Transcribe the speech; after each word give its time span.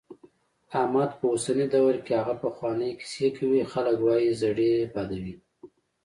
احمد 0.79 1.11
په 1.19 1.25
اوسني 1.31 1.65
دور 1.73 1.95
کې 2.05 2.13
هغه 2.19 2.35
پخوانۍ 2.43 2.91
کیسې 2.99 3.27
کوي، 3.37 3.61
خلک 3.73 3.97
وايي 4.01 4.31
زړې 4.41 4.71
بادوي. 4.93 5.35